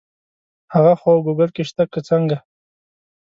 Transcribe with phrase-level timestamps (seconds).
[0.73, 2.37] هغه خو ګوګل کې شته که څنګه.